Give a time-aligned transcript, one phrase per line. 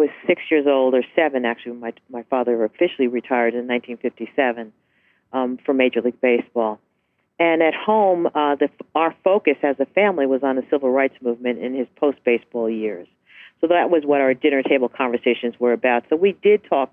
[0.00, 1.44] was six years old or seven.
[1.44, 4.72] Actually, my my father officially retired in 1957
[5.32, 6.80] um, for Major League Baseball.
[7.38, 11.14] And at home, uh, the, our focus as a family was on the civil rights
[11.22, 13.08] movement in his post baseball years.
[13.60, 16.04] So that was what our dinner table conversations were about.
[16.10, 16.92] So we did talk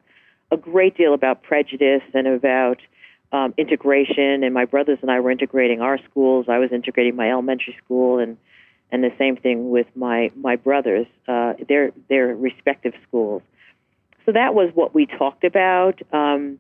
[0.52, 2.80] a great deal about prejudice and about
[3.32, 4.44] um, integration.
[4.44, 6.46] And my brothers and I were integrating our schools.
[6.48, 8.38] I was integrating my elementary school, and
[8.92, 13.42] and the same thing with my my brothers, uh, their their respective schools.
[14.26, 16.02] So that was what we talked about.
[16.12, 16.60] Um,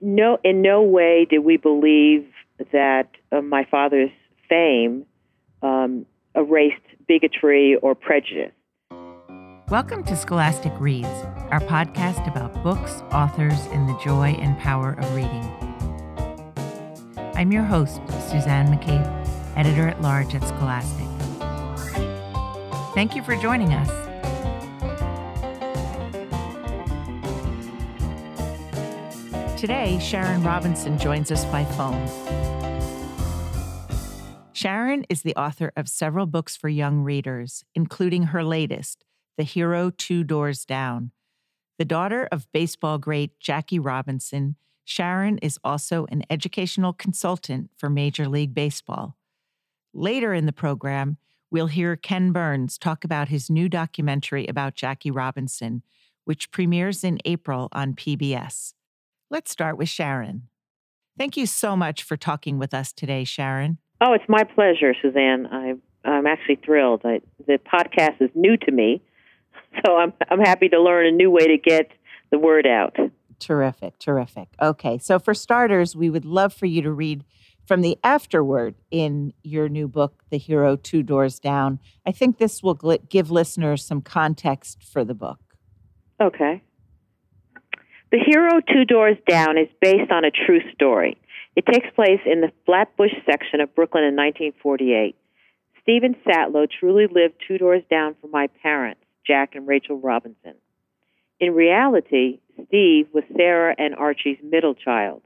[0.00, 2.26] no, in no way did we believe
[2.72, 4.10] that uh, my father's
[4.48, 5.06] fame
[5.62, 8.52] um, erased bigotry or prejudice.
[9.68, 11.08] Welcome to Scholastic Reads,
[11.50, 15.44] our podcast about books, authors, and the joy and power of reading.
[17.34, 19.06] I'm your host, Suzanne McCabe,
[19.56, 21.07] editor at large at Scholastic.
[22.98, 23.88] Thank you for joining us.
[29.56, 32.08] Today, Sharon Robinson joins us by phone.
[34.52, 39.04] Sharon is the author of several books for young readers, including her latest,
[39.36, 41.12] The Hero Two Doors Down.
[41.78, 48.26] The daughter of baseball great Jackie Robinson, Sharon is also an educational consultant for Major
[48.26, 49.16] League Baseball.
[49.94, 51.16] Later in the program,
[51.50, 55.82] we'll hear Ken Burns talk about his new documentary about Jackie Robinson,
[56.24, 58.74] which premieres in April on PBS.
[59.30, 60.48] Let's start with Sharon.
[61.16, 63.78] Thank you so much for talking with us today, Sharon.
[64.00, 65.46] Oh, it's my pleasure, Suzanne.
[65.46, 65.74] I,
[66.04, 67.02] I'm actually thrilled.
[67.04, 69.02] I, the podcast is new to me,
[69.84, 71.90] so I'm, I'm happy to learn a new way to get
[72.30, 72.96] the word out.
[73.40, 74.48] Terrific, terrific.
[74.60, 77.24] Okay, so for starters, we would love for you to read
[77.68, 81.78] from the afterword in your new book, The Hero Two Doors Down.
[82.06, 82.74] I think this will
[83.10, 85.38] give listeners some context for the book.
[86.18, 86.62] Okay.
[88.10, 91.18] The Hero Two Doors Down is based on a true story.
[91.56, 95.14] It takes place in the Flatbush section of Brooklyn in 1948.
[95.82, 100.54] Stephen Satlow truly lived two doors down from my parents, Jack and Rachel Robinson.
[101.38, 105.22] In reality, Steve was Sarah and Archie's middle child.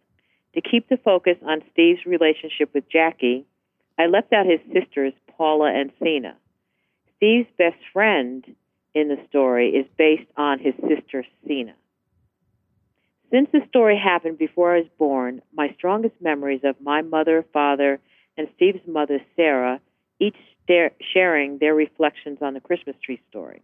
[0.55, 3.47] To keep the focus on Steve's relationship with Jackie,
[3.99, 6.37] I left out his sisters, Paula and Sina.
[7.17, 8.45] Steve's best friend
[8.95, 11.75] in the story is based on his sister, Sina.
[13.31, 17.99] Since the story happened before I was born, my strongest memories of my mother, father,
[18.37, 19.81] and Steve's mother, Sarah,
[20.21, 20.37] each
[21.13, 23.63] sharing their reflections on the Christmas tree story.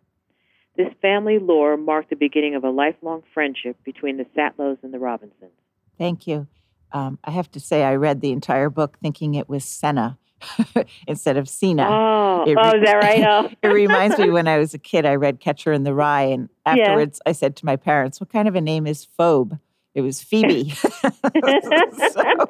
[0.76, 4.98] This family lore marked the beginning of a lifelong friendship between the Satlows and the
[4.98, 5.52] Robinsons.
[5.96, 6.46] Thank you.
[6.92, 10.18] Um, I have to say, I read the entire book thinking it was Senna
[11.06, 11.88] instead of Cena.
[11.88, 13.24] Oh, re- oh is that right?
[13.28, 13.50] Oh.
[13.62, 16.48] it reminds me when I was a kid, I read Catcher in the Rye, and
[16.64, 17.30] afterwards yeah.
[17.30, 19.56] I said to my parents, "What kind of a name is Phoebe?"
[19.94, 20.70] It was Phoebe.
[20.70, 22.44] so,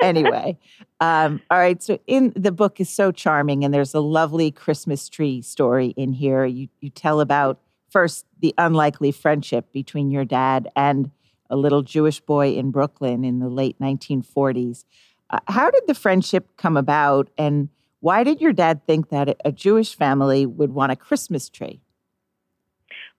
[0.00, 0.58] anyway,
[0.98, 1.80] um, all right.
[1.80, 6.12] So in the book is so charming, and there's a lovely Christmas tree story in
[6.12, 6.44] here.
[6.44, 7.60] You you tell about
[7.90, 11.10] first the unlikely friendship between your dad and
[11.50, 14.84] a little Jewish boy in Brooklyn in the late 1940s.
[15.28, 17.68] Uh, how did the friendship come about, and
[18.00, 21.80] why did your dad think that a Jewish family would want a Christmas tree?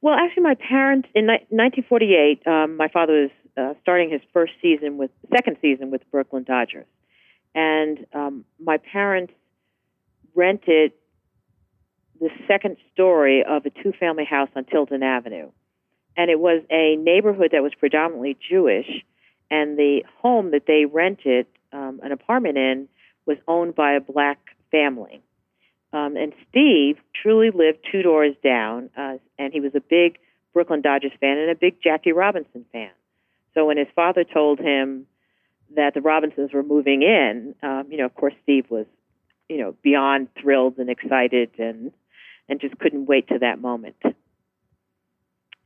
[0.01, 4.97] Well, actually, my parents in 1948, um, my father was uh, starting his first season
[4.97, 6.87] with second season with the Brooklyn Dodgers,
[7.53, 9.33] and um, my parents
[10.33, 10.93] rented
[12.19, 15.51] the second story of a two-family house on Tilden Avenue,
[16.17, 19.03] and it was a neighborhood that was predominantly Jewish,
[19.49, 22.87] and the home that they rented um, an apartment in
[23.25, 24.39] was owned by a black
[24.71, 25.21] family.
[25.93, 30.17] Um, and Steve truly lived two doors down, uh, and he was a big
[30.53, 32.91] Brooklyn Dodgers fan and a big Jackie Robinson fan.
[33.53, 35.05] So when his father told him
[35.75, 38.85] that the Robinsons were moving in, um, you know, of course, Steve was,
[39.49, 41.91] you know, beyond thrilled and excited and
[42.49, 43.95] and just couldn't wait to that moment.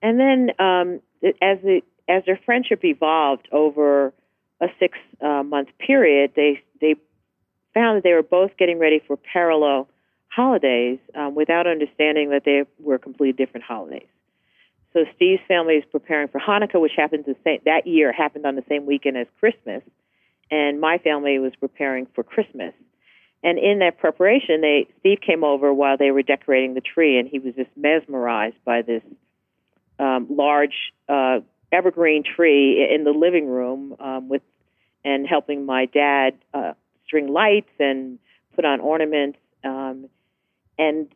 [0.06, 1.02] And then um,
[1.42, 4.14] as the as their friendship evolved over
[4.62, 6.94] a six uh, month period, they they
[7.74, 9.88] found that they were both getting ready for parallel
[10.28, 14.06] holidays um, without understanding that they were completely different holidays.
[14.94, 18.56] So Steve's family is preparing for Hanukkah, which happened the same that year happened on
[18.56, 19.82] the same weekend as Christmas,
[20.52, 22.76] and my family was preparing for Christmas.
[23.42, 27.28] And in that preparation, they Steve came over while they were decorating the tree, and
[27.28, 29.02] he was just mesmerized by this
[30.00, 30.76] um, large
[31.08, 31.40] uh,
[31.72, 34.42] evergreen tree in the living room um, with
[35.04, 36.74] and helping my dad uh,
[37.06, 38.18] string lights and
[38.56, 39.38] put on ornaments.
[39.64, 40.10] Um,
[40.80, 41.08] and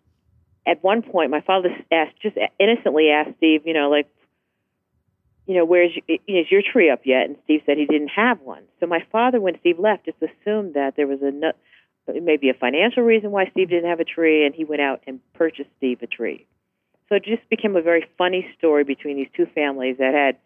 [0.65, 4.07] at one point, my father asked, just innocently asked Steve, you know, like,
[5.47, 7.25] you know, where's your, is your tree up yet?
[7.25, 8.63] And Steve said he didn't have one.
[8.79, 11.53] So my father, when Steve left, just assumed that there was a no,
[12.07, 15.19] maybe a financial reason why Steve didn't have a tree, and he went out and
[15.33, 16.45] purchased Steve a tree.
[17.09, 20.37] So it just became a very funny story between these two families that had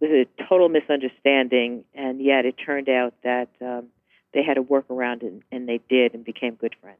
[0.00, 3.86] was a total misunderstanding, and yet it turned out that um,
[4.34, 6.98] they had to work around it, and they did, and became good friends.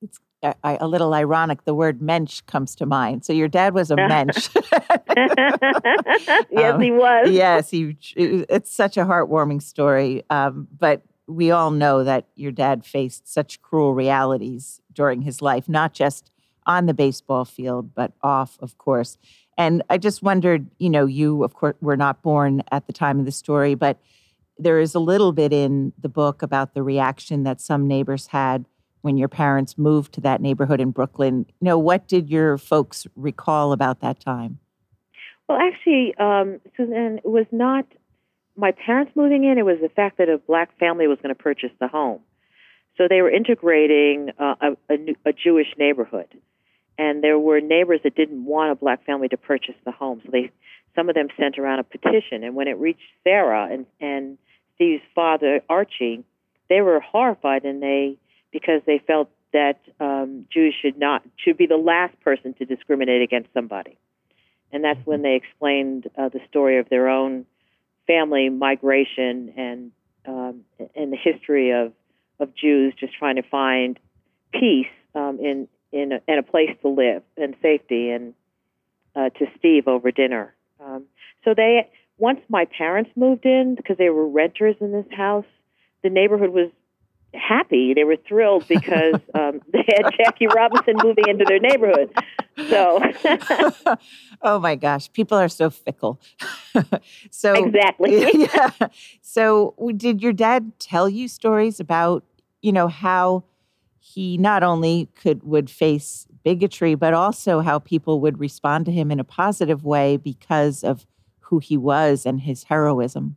[0.00, 1.64] It's a, a little ironic.
[1.64, 3.24] The word mensch comes to mind.
[3.24, 4.48] So your dad was a mensch.
[4.54, 7.30] yes, um, he was.
[7.30, 7.96] Yes, he.
[8.16, 10.24] It's such a heartwarming story.
[10.30, 15.68] Um, but we all know that your dad faced such cruel realities during his life,
[15.68, 16.30] not just
[16.66, 19.18] on the baseball field, but off, of course.
[19.56, 23.18] And I just wondered, you know, you, of course, were not born at the time
[23.18, 23.98] of the story, but
[24.58, 28.64] there is a little bit in the book about the reaction that some neighbors had
[29.02, 31.46] when your parents moved to that neighborhood in Brooklyn.
[31.60, 34.58] You know, what did your folks recall about that time?
[35.48, 37.84] Well, actually, um, Suzanne, it was not
[38.56, 41.40] my parents moving in, it was the fact that a black family was going to
[41.40, 42.20] purchase the home.
[42.96, 44.96] So they were integrating uh, a, a,
[45.26, 46.28] a Jewish neighborhood,
[46.98, 50.20] and there were neighbors that didn't want a black family to purchase the home.
[50.24, 50.50] So they,
[50.94, 54.38] some of them sent around a petition, and when it reached Sarah and and
[54.74, 56.24] Steve's father Archie,
[56.68, 58.16] they were horrified, and they
[58.52, 63.22] because they felt that um, Jews should not should be the last person to discriminate
[63.22, 63.98] against somebody,
[64.72, 67.46] and that's when they explained uh, the story of their own
[68.06, 69.90] family migration and
[70.26, 70.60] um,
[70.94, 71.92] and the history of
[72.38, 73.98] of Jews just trying to find
[74.52, 78.34] peace um, in in a, in a place to live and safety and
[79.14, 80.52] uh, to Steve over dinner.
[80.84, 81.04] Um,
[81.44, 81.88] so they
[82.18, 85.46] once my parents moved in because they were renters in this house,
[86.02, 86.70] the neighborhood was
[87.32, 87.94] happy.
[87.94, 92.12] They were thrilled because um, they had Jackie Robinson moving into their neighborhood.
[92.68, 93.00] So,
[94.42, 96.20] oh my gosh, people are so fickle.
[97.30, 98.26] so exactly.
[98.34, 98.70] yeah.
[99.22, 102.24] So, did your dad tell you stories about
[102.62, 103.44] you know how
[104.06, 109.10] he not only could would face bigotry, but also how people would respond to him
[109.10, 111.06] in a positive way because of
[111.40, 113.36] who he was and his heroism?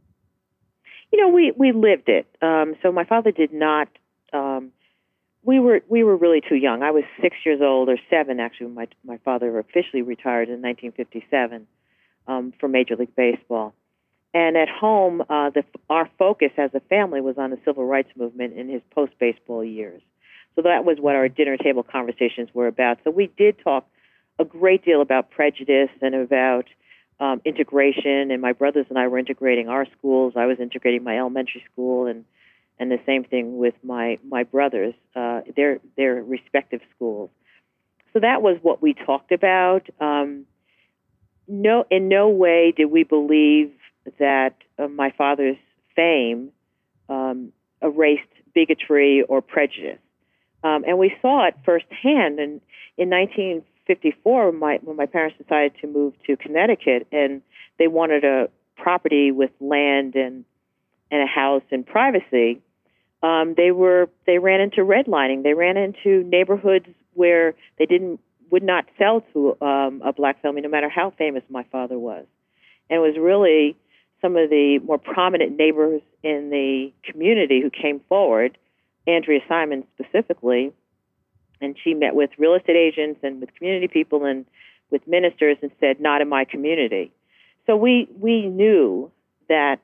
[1.11, 2.27] you know, we we lived it.
[2.41, 3.87] Um, so my father did not.
[4.33, 4.71] Um,
[5.43, 6.83] we were we were really too young.
[6.83, 10.61] I was six years old or seven actually when my my father officially retired in
[10.61, 11.67] 1957
[12.27, 13.73] um, from Major League Baseball.
[14.33, 18.09] And at home, uh, the, our focus as a family was on the civil rights
[18.15, 20.01] movement in his post baseball years.
[20.57, 22.97] So that was what our dinner table conversations were about.
[23.03, 23.87] So we did talk
[24.39, 26.65] a great deal about prejudice and about
[27.19, 30.33] um, integration, and my brothers and I were integrating our schools.
[30.35, 32.25] I was integrating my elementary school, and
[32.79, 37.29] and the same thing with my my brothers, uh, their their respective schools.
[38.13, 39.87] So that was what we talked about.
[39.99, 40.45] Um,
[41.47, 43.71] no, in no way did we believe
[44.17, 45.57] that uh, my father's
[45.95, 46.49] fame
[47.09, 47.51] um,
[47.81, 48.23] erased
[48.55, 49.99] bigotry or prejudice,
[50.63, 52.39] um, and we saw it firsthand.
[52.39, 52.61] And
[52.97, 57.41] in 1954, when my when my parents decided to move to Connecticut and
[57.77, 60.45] they wanted a property with land and
[61.11, 62.61] and a house and privacy
[63.23, 68.19] um, they were they ran into redlining they ran into neighborhoods where they didn't
[68.49, 72.25] would not sell to um, a black family no matter how famous my father was
[72.89, 73.75] and it was really
[74.21, 78.57] some of the more prominent neighbors in the community who came forward
[79.07, 80.71] andrea simon specifically
[81.61, 84.45] and she met with real estate agents and with community people and
[84.91, 87.11] with ministers and said, "Not in my community."
[87.65, 89.11] So we we knew
[89.49, 89.81] that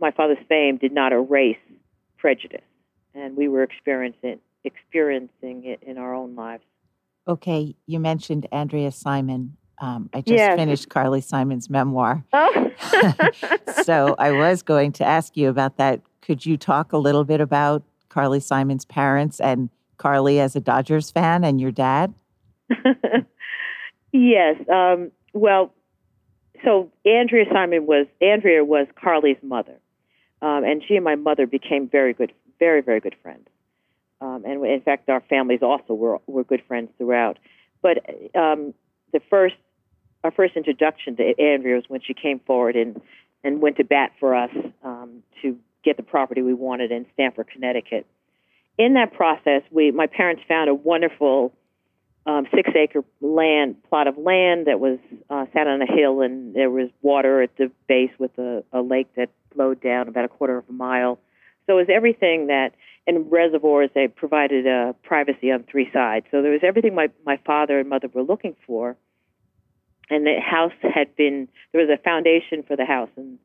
[0.00, 1.56] my father's fame did not erase
[2.16, 2.60] prejudice,
[3.14, 6.64] and we were experiencing experiencing it in our own lives.
[7.26, 9.56] Okay, you mentioned Andrea Simon.
[9.80, 10.56] Um, I just yes.
[10.56, 12.24] finished Carly Simon's memoir.
[12.32, 12.70] Oh.
[13.84, 16.00] so I was going to ask you about that.
[16.22, 21.10] Could you talk a little bit about Carly Simon's parents and Carly as a Dodgers
[21.10, 22.14] fan and your dad?
[24.12, 24.56] yes.
[24.68, 25.72] Um, well,
[26.64, 29.78] so Andrea Simon was Andrea was Carly's mother,
[30.42, 33.48] um, and she and my mother became very good, very very good friends.
[34.20, 37.38] Um, and in fact, our families also were were good friends throughout.
[37.82, 37.98] But
[38.34, 38.74] um,
[39.12, 39.54] the first
[40.24, 43.00] our first introduction to Andrea was when she came forward and
[43.44, 44.50] and went to bat for us
[44.82, 45.56] um, to
[45.88, 48.06] get the property we wanted in Stamford, Connecticut
[48.78, 51.52] in that process, we my parents found a wonderful
[52.24, 56.54] um, six acre land plot of land that was uh, sat on a hill, and
[56.54, 60.28] there was water at the base with a, a lake that flowed down about a
[60.28, 61.18] quarter of a mile.
[61.66, 62.70] So it was everything that
[63.06, 66.26] in reservoirs they provided uh, privacy on three sides.
[66.30, 68.96] So there was everything my my father and mother were looking for,
[70.08, 73.38] and the house had been there was a foundation for the house, and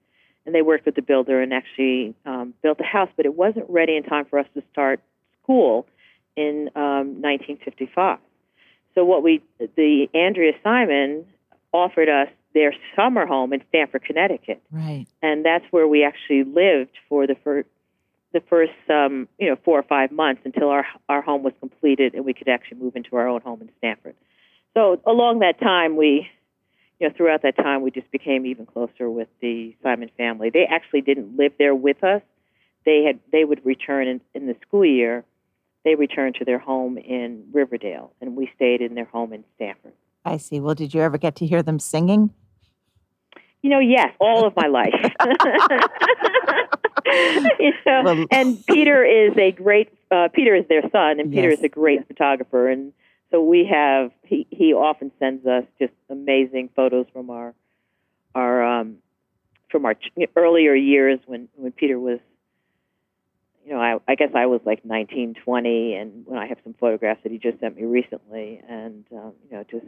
[0.46, 3.70] and they worked with the builder and actually um, built the house, but it wasn't
[3.70, 5.00] ready in time for us to start
[5.42, 5.86] school
[6.36, 8.20] in um, 1955.
[8.96, 11.26] So what we the Andrea Simon
[11.72, 16.92] offered us their summer home in Stamford, Connecticut, right, and that's where we actually lived
[17.10, 17.68] for the first
[18.34, 22.14] the first um, you know four or five months until our our home was completed
[22.14, 24.16] and we could actually move into our own home in Stamford.
[24.76, 26.28] So along that time, we
[27.00, 30.50] you know throughout that time we just became even closer with the Simon family.
[30.50, 32.22] They actually didn't live there with us.
[32.86, 35.24] They had they would return in, in the school year.
[35.84, 39.94] They returned to their home in Riverdale, and we stayed in their home in Stamford.
[40.24, 40.62] I see.
[40.62, 42.34] Well, did you ever get to hear them singing?
[43.62, 44.94] You know, yes, all of my life.
[47.60, 49.90] you know, well, and Peter is a great.
[50.12, 51.60] Uh, Peter is their son, and Peter yes.
[51.60, 52.94] is a great photographer, and
[53.34, 54.12] so we have.
[54.24, 57.54] He he often sends us just amazing photos from our
[58.36, 58.98] our um,
[59.72, 59.96] from our
[60.36, 62.20] earlier years when when Peter was.
[63.66, 66.76] You know, I, I guess I was like 19, 20, and when I have some
[66.78, 69.86] photographs that he just sent me recently, and um, you know, just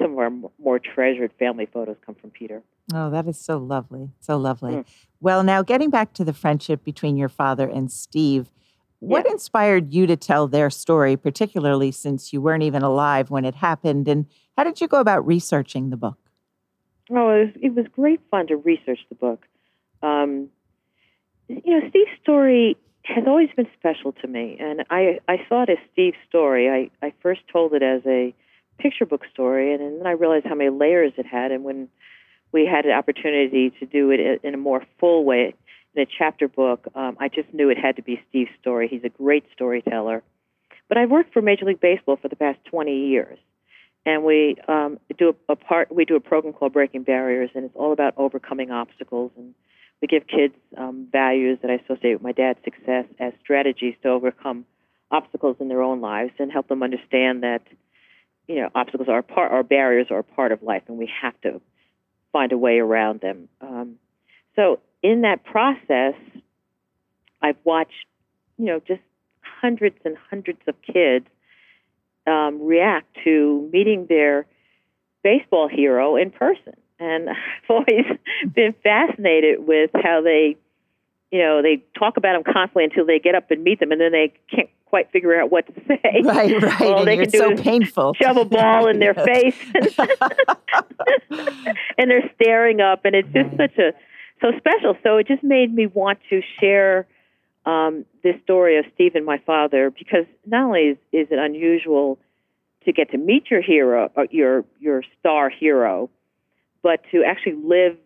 [0.00, 0.30] some of our
[0.62, 2.62] more treasured family photos come from Peter.
[2.94, 4.10] Oh, that is so lovely.
[4.20, 4.72] So lovely.
[4.74, 4.84] Mm.
[5.20, 8.50] Well, now getting back to the friendship between your father and Steve,
[9.06, 9.32] what yeah.
[9.32, 14.08] inspired you to tell their story, particularly since you weren't even alive when it happened?
[14.08, 16.18] And how did you go about researching the book?
[17.10, 19.46] Oh, it was, it was great fun to research the book.
[20.02, 20.48] Um,
[21.48, 25.70] you know, Steve's story has always been special to me, and I I saw it
[25.70, 26.68] as Steve's story.
[26.68, 28.34] I I first told it as a
[28.78, 31.52] picture book story, and, and then I realized how many layers it had.
[31.52, 31.88] And when
[32.52, 35.54] we had an opportunity to do it in a more full way
[35.98, 38.88] a chapter book, um, I just knew it had to be Steve's story.
[38.88, 40.22] He's a great storyteller.
[40.88, 43.38] But I've worked for Major League Baseball for the past 20 years,
[44.04, 45.92] and we um, do a, a part.
[45.92, 49.32] We do a program called Breaking Barriers, and it's all about overcoming obstacles.
[49.36, 49.54] And
[50.00, 54.10] we give kids um, values that I associate with my dad's success as strategies to
[54.10, 54.64] overcome
[55.10, 57.62] obstacles in their own lives and help them understand that
[58.46, 61.60] you know, obstacles are part, or barriers are part of life, and we have to
[62.32, 63.48] find a way around them.
[63.60, 63.96] Um,
[64.54, 66.14] so in that process,
[67.40, 68.06] I've watched,
[68.58, 69.00] you know, just
[69.40, 71.26] hundreds and hundreds of kids
[72.26, 74.46] um, react to meeting their
[75.22, 78.06] baseball hero in person, and I've always
[78.52, 80.56] been fascinated with how they,
[81.30, 84.00] you know, they talk about them constantly until they get up and meet them, and
[84.00, 86.22] then they can't quite figure out what to say.
[86.24, 86.82] Right, right.
[86.82, 88.14] All and they can do so painful.
[88.14, 89.56] Shove a ball in their face,
[91.96, 93.92] and they're staring up, and it's just such a
[94.40, 94.96] so special.
[95.02, 97.06] So it just made me want to share
[97.64, 102.18] um, this story of Steve and my father because not only is, is it unusual
[102.84, 106.08] to get to meet your hero, uh, your your star hero,
[106.82, 107.96] but to actually live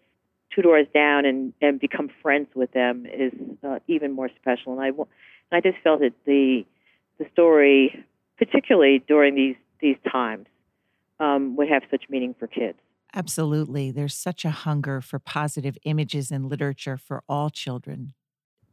[0.55, 3.33] two doors down and and become friends with them is
[3.63, 4.79] uh, even more special.
[4.79, 6.65] And I I just felt that the
[7.19, 8.05] the story,
[8.39, 10.47] particularly during these these times,
[11.19, 12.79] um, would have such meaning for kids.
[13.15, 13.91] Absolutely.
[13.91, 18.15] There's such a hunger for positive images in literature for all children.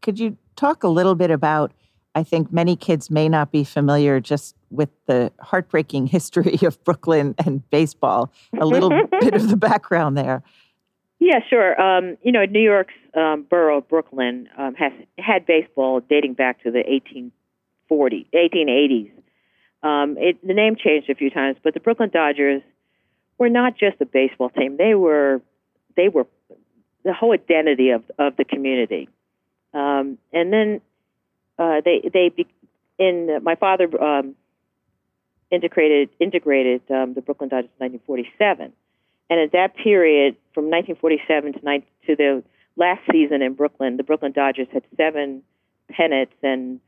[0.02, 1.74] Could you talk a little bit about?
[2.14, 7.36] I think many kids may not be familiar just with the heartbreaking history of Brooklyn
[7.46, 10.44] and baseball, a little bit of the background there.
[11.20, 11.80] Yeah, sure.
[11.82, 16.62] Um, you know, New York's um, borough of Brooklyn um, has had baseball dating back
[16.64, 19.12] to the 1840, 1880s.
[19.84, 22.62] Um, it, the name changed a few times, but the Brooklyn Dodgers
[23.38, 24.78] were not just a baseball team.
[24.78, 25.42] They were
[25.96, 26.28] they were
[27.04, 29.10] the whole identity of of the community.
[29.74, 30.82] Um, and then
[31.60, 32.48] uh, they they be,
[32.98, 34.36] in uh, my father um,
[35.52, 38.74] integrated integrated um, the Brooklyn Dodgers in 1947
[39.30, 42.44] and at that period, from 1947 to, 19, to the
[42.76, 45.44] last season in Brooklyn, the Brooklyn Dodgers had seven
[45.90, 46.80] pennants and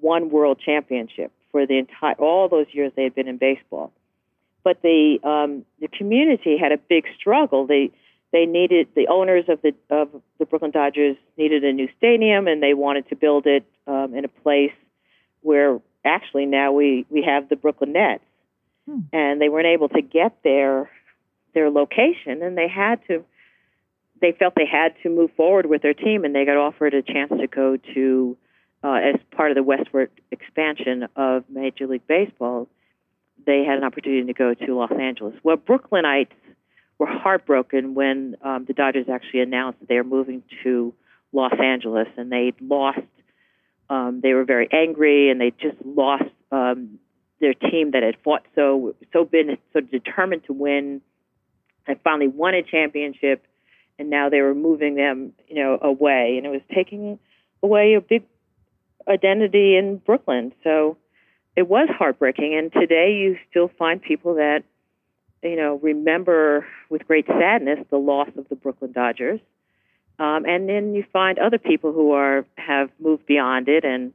[0.00, 3.92] one world championship for the entire all those years they had been in baseball.
[4.64, 7.66] But the um, the community had a big struggle.
[7.66, 7.92] They
[8.32, 12.62] they needed the owners of the of the Brooklyn Dodgers needed a new stadium, and
[12.62, 14.72] they wanted to build it um, in a place
[15.42, 18.24] where actually now we we have the Brooklyn Nets,
[18.88, 19.00] hmm.
[19.12, 20.90] and they weren't able to get there
[21.54, 23.24] their location, and they had to.
[24.20, 27.02] They felt they had to move forward with their team, and they got offered a
[27.02, 28.36] chance to go to,
[28.82, 32.68] uh, as part of the westward expansion of Major League Baseball.
[33.46, 35.34] They had an opportunity to go to Los Angeles.
[35.42, 36.32] Well, Brooklynites
[36.98, 40.94] were heartbroken when um, the Dodgers actually announced that they are moving to
[41.32, 43.00] Los Angeles, and they'd lost
[43.90, 46.98] um, they were very angry and they just lost um,
[47.40, 51.00] their team that had fought so so been so determined to win.
[51.84, 53.46] Had finally won a championship,
[53.98, 57.18] and now they were moving them, you know, away, and it was taking
[57.62, 58.24] away a big
[59.06, 60.54] identity in Brooklyn.
[60.64, 60.96] So
[61.56, 62.54] it was heartbreaking.
[62.56, 64.62] And today, you still find people that
[65.42, 69.40] you know remember with great sadness the loss of the Brooklyn Dodgers.
[70.18, 74.12] Um, and then you find other people who are have moved beyond it and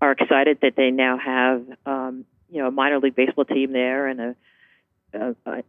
[0.00, 4.06] are excited that they now have um, you know a minor league baseball team there
[4.06, 4.36] and a,
[5.14, 5.62] a, a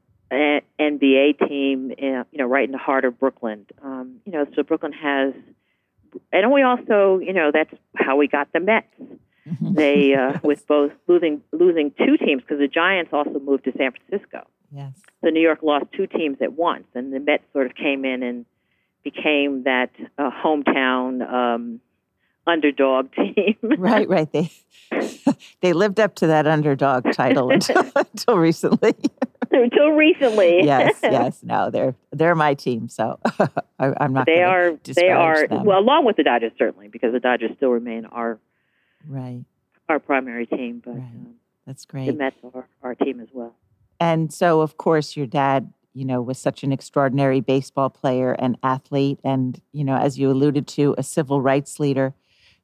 [0.79, 3.65] NBA team, in, you know, right in the heart of Brooklyn.
[3.83, 5.33] Um, you know, so Brooklyn has,
[6.31, 8.87] and we also, you know, that's how we got the Mets.
[9.45, 13.91] They uh, with both losing losing two teams because the Giants also moved to San
[13.91, 14.47] Francisco.
[14.71, 14.93] Yes.
[15.23, 18.23] So New York lost two teams at once, and the Mets sort of came in
[18.23, 18.45] and
[19.03, 21.81] became that uh, hometown um,
[22.47, 23.55] underdog team.
[23.61, 24.31] right, right.
[24.31, 24.51] They
[25.61, 28.95] they lived up to that underdog title until, until recently.
[29.51, 30.63] until recently.
[30.63, 31.43] yes, yes.
[31.43, 33.19] No, they're they're my team, so
[33.79, 34.25] I, am not.
[34.25, 34.77] They are.
[34.83, 35.47] They are.
[35.47, 35.65] Them.
[35.65, 38.39] Well, along with the Dodgers, certainly, because the Dodgers still remain our
[39.07, 39.45] right
[39.89, 40.81] our primary team.
[40.83, 41.01] But right.
[41.01, 41.35] um,
[41.67, 42.07] that's great.
[42.07, 43.55] The Mets are our team as well.
[43.99, 48.57] And so, of course, your dad you know, was such an extraordinary baseball player and
[48.63, 52.13] athlete, and, you know, as you alluded to, a civil rights leader.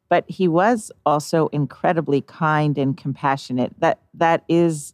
[0.10, 3.78] But he was also incredibly kind and compassionate.
[3.80, 4.94] That that is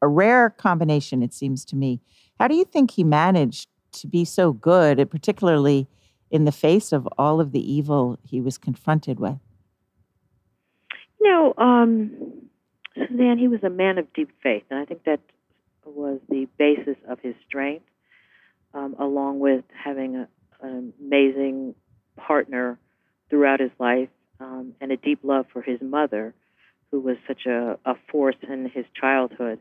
[0.00, 2.00] a rare combination, it seems to me.
[2.40, 5.86] How do you think he managed to be so good, particularly
[6.30, 9.38] in the face of all of the evil he was confronted with?
[11.20, 12.48] Know, um,
[12.94, 15.20] Suzanne, he was a man of deep faith, and I think that
[15.84, 17.84] was the basis of his strength,
[18.74, 20.28] um, along with having a,
[20.60, 21.74] an amazing
[22.16, 22.78] partner
[23.30, 24.08] throughout his life
[24.40, 26.34] um, and a deep love for his mother,
[26.90, 29.60] who was such a, a force in his childhood.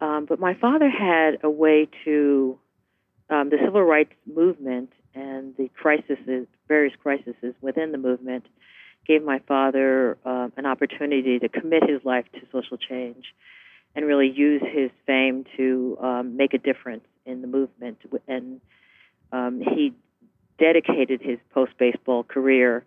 [0.00, 2.58] Um, but my father had a way to
[3.30, 6.18] um, the civil rights movement and the crises,
[6.68, 8.44] various crises within the movement,
[9.06, 13.24] gave my father uh, an opportunity to commit his life to social change
[13.94, 17.98] and really use his fame to um, make a difference in the movement.
[18.28, 18.60] And
[19.32, 19.94] um, he
[20.58, 22.84] dedicated his post baseball career.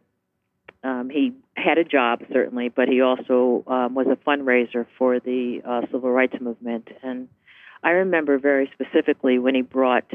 [0.83, 5.61] Um, he had a job certainly, but he also um, was a fundraiser for the
[5.65, 6.87] uh, civil rights movement.
[7.03, 7.27] And
[7.83, 10.11] I remember very specifically when he brought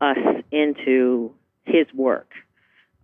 [0.00, 0.18] us
[0.50, 1.32] into
[1.64, 2.30] his work.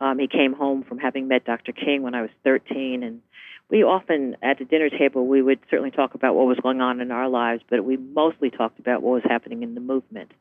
[0.02, 1.70] Um, he came home from having met Dr.
[1.70, 3.22] King when I was 13, and
[3.70, 7.00] we often at the dinner table we would certainly talk about what was going on
[7.00, 10.32] in our lives, but we mostly talked about what was happening in the movement.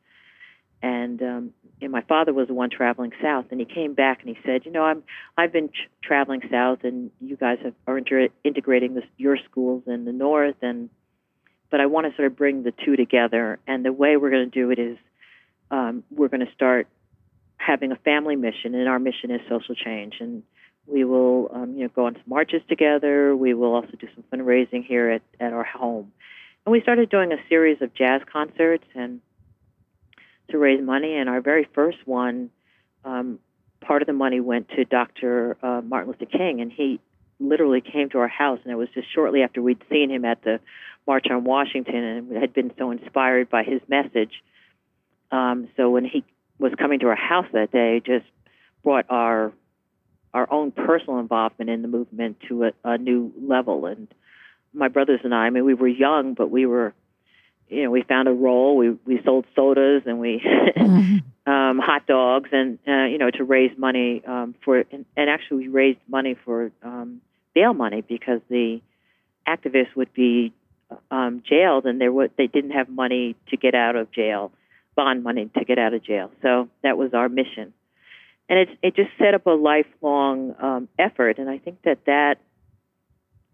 [0.82, 4.36] And um, and my father was the one traveling south, and he came back and
[4.36, 5.04] he said, you know, I'm
[5.38, 5.70] I've been
[6.02, 10.56] traveling south, and you guys have, are inter- integrating this, your schools in the north,
[10.60, 10.90] and
[11.70, 13.60] but I want to sort of bring the two together.
[13.68, 14.98] And the way we're going to do it is
[15.70, 16.88] um, we're going to start
[17.64, 20.14] having a family mission, and our mission is social change.
[20.20, 20.42] And
[20.86, 23.36] we will, um, you know, go on some marches together.
[23.36, 26.12] We will also do some fundraising here at, at our home.
[26.64, 29.20] And we started doing a series of jazz concerts and
[30.50, 31.16] to raise money.
[31.16, 32.50] And our very first one,
[33.04, 33.38] um,
[33.80, 35.56] part of the money went to Dr.
[35.62, 37.00] Uh, Martin Luther King, and he
[37.40, 38.60] literally came to our house.
[38.64, 40.60] And it was just shortly after we'd seen him at the
[41.06, 44.32] March on Washington and had been so inspired by his message.
[45.32, 46.24] Um, so when he
[46.62, 48.24] was coming to our house that day, just
[48.82, 49.52] brought our
[50.32, 53.84] our own personal involvement in the movement to a, a new level.
[53.84, 54.08] And
[54.72, 56.94] my brothers and I, I mean, we were young, but we were,
[57.68, 58.76] you know, we found a role.
[58.76, 60.42] We we sold sodas and we
[61.46, 64.84] um, hot dogs, and uh, you know, to raise money um, for.
[64.90, 67.20] And, and actually, we raised money for um,
[67.54, 68.80] bail money because the
[69.46, 70.52] activists would be
[71.10, 74.52] um, jailed, and they would they didn't have money to get out of jail,
[74.94, 76.30] bond money to get out of jail.
[76.42, 77.72] So that was our mission
[78.52, 82.34] and it it just set up a lifelong um, effort, and I think that that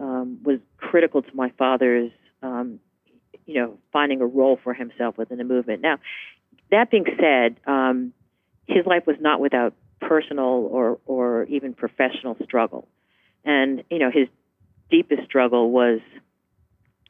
[0.00, 2.10] um, was critical to my father's,
[2.42, 2.80] um,
[3.46, 5.82] you know, finding a role for himself within the movement.
[5.82, 5.98] Now,
[6.72, 8.12] that being said, um,
[8.66, 12.88] his life was not without personal or or even professional struggle,
[13.44, 14.26] and you know, his
[14.90, 16.00] deepest struggle was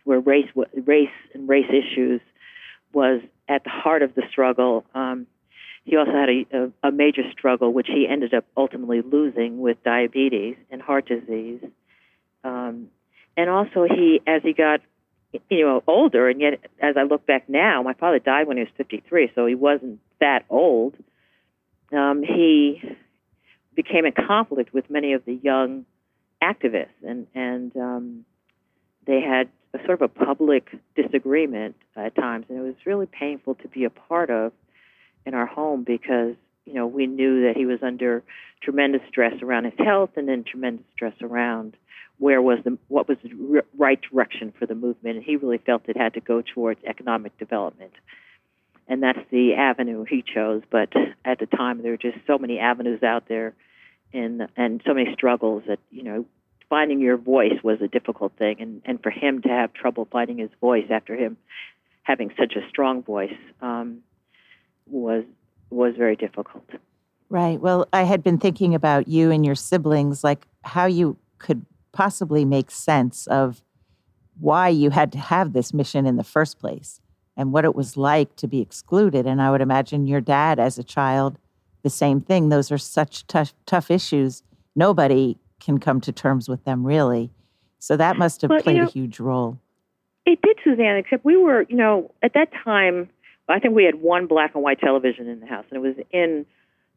[0.05, 2.21] where race race and race issues
[2.93, 4.85] was at the heart of the struggle.
[4.95, 5.27] Um,
[5.85, 9.83] he also had a, a, a major struggle, which he ended up ultimately losing with
[9.83, 11.63] diabetes and heart disease.
[12.45, 12.89] Um,
[13.37, 14.81] and also, he as he got
[15.49, 18.65] you know older, and yet as I look back now, my father died when he
[18.65, 20.95] was 53, so he wasn't that old.
[21.93, 22.83] Um, he
[23.75, 25.87] became in conflict with many of the young
[26.43, 28.25] activists, and and um,
[29.07, 33.55] they had a sort of a public disagreement at times, and it was really painful
[33.57, 34.53] to be a part of
[35.27, 38.23] in our home because you know we knew that he was under
[38.63, 41.77] tremendous stress around his health, and then tremendous stress around
[42.19, 45.89] where was the what was the right direction for the movement, and he really felt
[45.89, 47.93] it had to go towards economic development,
[48.89, 50.63] and that's the avenue he chose.
[50.71, 50.93] But
[51.25, 53.55] at the time, there were just so many avenues out there,
[54.13, 56.25] and and so many struggles that you know
[56.69, 60.39] finding your voice was a difficult thing, and and for him to have trouble finding
[60.39, 61.37] his voice after him
[62.09, 63.99] having such a strong voice um,
[64.87, 65.25] was
[65.71, 66.65] was very difficult.
[67.29, 67.61] Right.
[67.61, 72.47] Well, I had been thinking about you and your siblings, like how you could possibly
[72.47, 73.63] make sense of
[74.41, 77.01] why you had to have this mission in the first place
[77.37, 79.27] and what it was like to be excluded.
[79.27, 81.39] And I would imagine your dad as a child,
[81.83, 82.49] the same thing.
[82.49, 84.43] Those are such tough, tough issues.
[84.75, 87.31] Nobody can come to terms with them, really.
[87.79, 89.59] So that must have well, played you know, a huge role.
[90.27, 93.09] It did, Suzanne, except we were, you know, at that time,
[93.49, 95.97] I think we had one black and white television in the house, and it was
[96.13, 96.45] in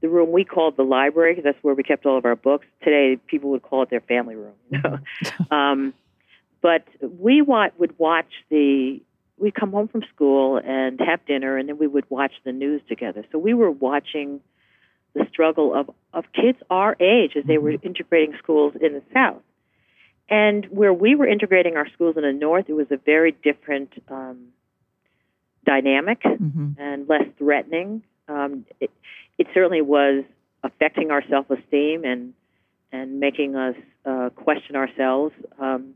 [0.02, 2.66] the room we called the library because that's where we kept all of our books.
[2.84, 4.54] Today, people would call it their family room.
[4.70, 4.98] You know?
[5.56, 5.94] um,
[6.62, 9.02] but we would watch the.
[9.38, 12.80] We'd come home from school and have dinner, and then we would watch the news
[12.88, 13.26] together.
[13.32, 14.40] So we were watching
[15.14, 17.88] the struggle of, of kids our age as they were mm-hmm.
[17.88, 19.42] integrating schools in the South.
[20.30, 23.92] And where we were integrating our schools in the North, it was a very different
[24.10, 24.48] um,
[25.66, 26.72] dynamic mm-hmm.
[26.78, 28.04] and less threatening.
[28.30, 28.92] Um, it,
[29.38, 30.24] it certainly was
[30.64, 32.34] affecting our self esteem and
[32.94, 35.34] and making us uh, question ourselves.
[35.60, 35.94] Um,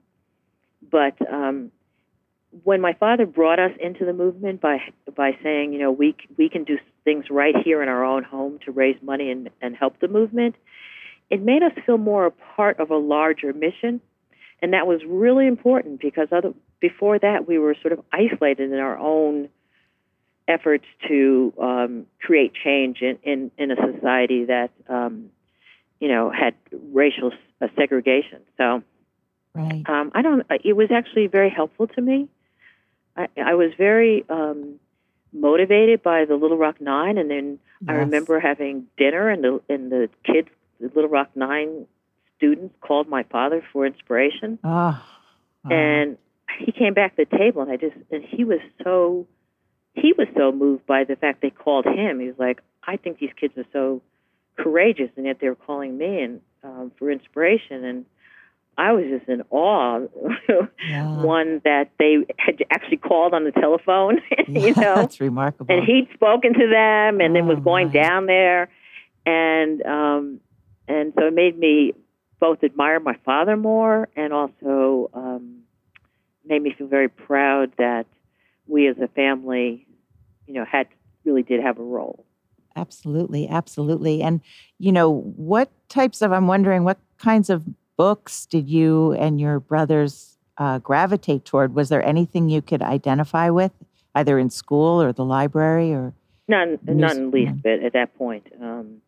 [0.90, 1.72] but um,
[2.64, 4.78] when my father brought us into the movement by
[5.16, 8.60] by saying, you know, we we can do things right here in our own home
[8.66, 10.56] to raise money and, and help the movement,
[11.30, 14.02] it made us feel more a part of a larger mission,
[14.62, 18.80] and that was really important because other before that we were sort of isolated in
[18.80, 19.50] our own
[20.48, 25.30] efforts to um, create change in, in, in a society that um,
[26.00, 26.54] you know had
[26.94, 28.42] racial uh, segregation.
[28.58, 28.84] So,
[29.54, 29.84] right.
[29.88, 30.44] um, I don't.
[30.64, 32.30] It was actually very helpful to me.
[33.16, 34.80] I, I was very um,
[35.34, 37.90] motivated by the Little Rock Nine, and then yes.
[37.90, 40.50] I remember having dinner, and the and the kids,
[40.80, 41.88] the Little Rock Nine
[42.38, 44.60] students, called my father for inspiration.
[44.64, 45.02] Oh.
[45.70, 46.18] And
[46.60, 49.28] he came back to the table, and I just and he was so
[49.94, 52.20] he was so moved by the fact they called him.
[52.20, 54.02] He was like, I think these kids are so
[54.58, 57.84] courageous, and yet they were calling me and um, for inspiration.
[57.84, 58.06] And
[58.78, 60.02] I was just in awe.
[60.88, 61.22] yeah.
[61.24, 65.74] One that they had actually called on the telephone, you know, that's remarkable.
[65.74, 68.70] And he'd spoken to them, and oh, then was going down there,
[69.26, 70.40] and um,
[70.88, 71.94] and so it made me
[72.40, 75.62] both admire my father more, and also um,
[76.46, 78.06] made me feel very proud that
[78.68, 79.88] we as a family,
[80.48, 80.88] you know, had
[81.24, 82.26] really did have a role.
[82.76, 84.22] Absolutely, absolutely.
[84.22, 84.42] And
[84.80, 87.64] you know, what types of I'm wondering what kinds of
[87.98, 91.74] books did you and your brothers uh, gravitate toward?
[91.76, 93.72] Was there anything you could identify with,
[94.14, 96.14] either in school or the library, or
[96.48, 96.80] none?
[96.84, 98.48] not in least bit at that point.
[98.62, 99.02] Um,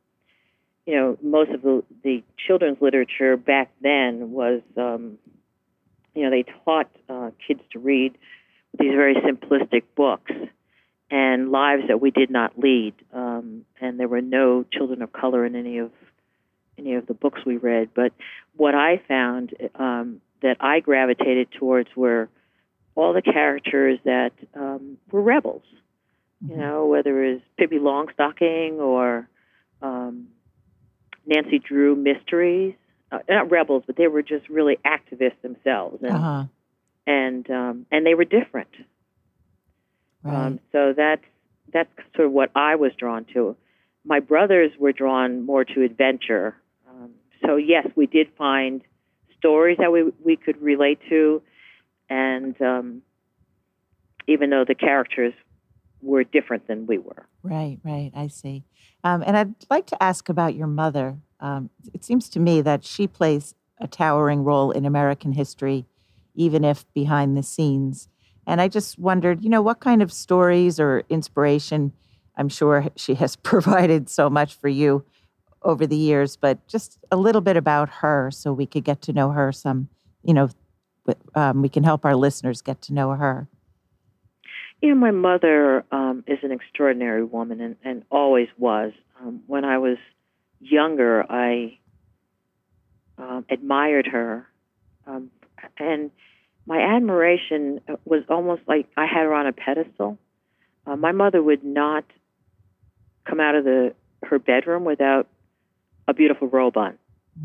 [0.85, 5.17] you know, most of the, the children's literature back then was, um,
[6.15, 8.17] you know, they taught uh, kids to read
[8.79, 10.31] these very simplistic books
[11.11, 12.93] and lives that we did not lead.
[13.13, 15.91] Um, and there were no children of color in any of
[16.77, 17.89] any of the books we read.
[17.93, 18.13] But
[18.55, 22.29] what I found um, that I gravitated towards were
[22.95, 25.63] all the characters that um, were rebels.
[26.41, 26.59] You mm-hmm.
[26.59, 29.27] know, whether it was Pippi Longstocking or
[29.81, 30.27] um,
[31.25, 32.75] Nancy Drew mysteries.
[33.09, 36.03] Uh, not rebels, but they were just really activists themselves.
[36.03, 36.43] And, uh-huh
[37.07, 38.69] and um, and they were different.
[40.21, 40.45] Right.
[40.45, 41.23] Um, so that's
[41.73, 43.55] that's sort of what I was drawn to.
[44.05, 46.55] My brothers were drawn more to adventure.
[47.45, 48.81] So yes, we did find
[49.37, 51.41] stories that we we could relate to,
[52.09, 53.01] and um,
[54.27, 55.33] even though the characters
[56.01, 57.27] were different than we were.
[57.43, 58.11] Right, right.
[58.15, 58.63] I see.
[59.03, 61.17] Um, and I'd like to ask about your mother.
[61.39, 65.85] Um, it seems to me that she plays a towering role in American history
[66.37, 68.07] even if behind the scenes.
[68.45, 71.91] And I just wondered, you know, what kind of stories or inspiration
[72.37, 75.03] I'm sure she has provided so much for you
[75.67, 79.13] over the years, but just a little bit about her so we could get to
[79.13, 79.89] know her some,
[80.23, 80.49] you know,
[81.35, 83.47] um, we can help our listeners get to know her.
[84.81, 88.93] Know, my mother um, is an extraordinary woman and, and always was.
[89.19, 89.97] Um, when I was
[90.59, 91.79] younger, I
[93.17, 94.47] um, admired her,
[95.05, 95.31] um,
[95.79, 96.11] and
[96.65, 100.17] my admiration was almost like I had her on a pedestal.
[100.85, 102.05] Uh, my mother would not
[103.25, 105.27] come out of the her bedroom without
[106.07, 106.97] a beautiful robe on.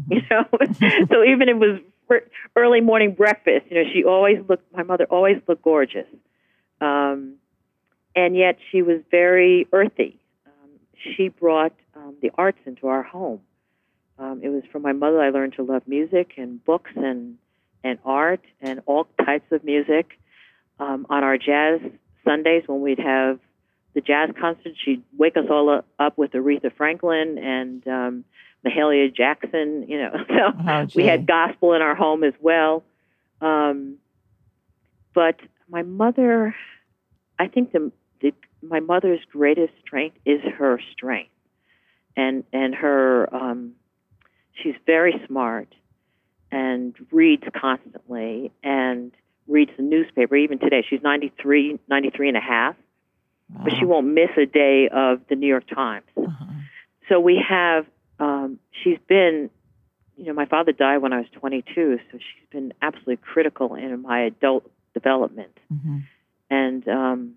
[0.08, 0.12] Mm-hmm.
[0.12, 1.80] You know, so even it was
[2.56, 4.70] early morning breakfast, you know, she always looked.
[4.72, 6.06] My mother always looked gorgeous,
[6.80, 7.34] um,
[8.14, 10.20] and yet she was very earthy.
[10.46, 10.70] Um,
[11.16, 13.40] she brought um, the arts into our home.
[14.18, 17.38] Um, it was from my mother I learned to love music and books and
[17.84, 20.18] and art and all types of music.
[20.78, 21.80] Um, on our jazz
[22.24, 23.38] Sundays when we'd have
[23.94, 28.24] the jazz concert, she'd wake us all up with Aretha Franklin and um,
[28.66, 29.86] Mahalia Jackson.
[29.88, 32.82] You know, so oh, we had gospel in our home as well.
[33.40, 33.98] Um,
[35.14, 35.36] but
[35.68, 36.54] my mother,
[37.38, 41.30] I think the, the my mother's greatest strength is her strength,
[42.16, 43.72] and and her um,
[44.62, 45.74] she's very smart
[46.50, 49.12] and reads constantly and
[49.48, 52.76] reads the newspaper even today she's 93 93 and a half
[53.50, 53.62] wow.
[53.64, 56.44] but she won't miss a day of the new york times uh-huh.
[57.08, 57.86] so we have
[58.22, 59.50] um, she's been
[60.16, 64.02] you know my father died when i was 22 so she's been absolutely critical in
[64.02, 65.98] my adult development mm-hmm.
[66.50, 67.34] and um,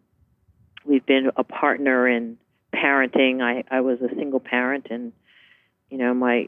[0.85, 2.37] we've been a partner in
[2.73, 5.13] parenting i i was a single parent and
[5.89, 6.47] you know my